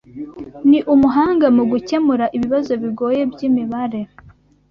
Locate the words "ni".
0.69-0.79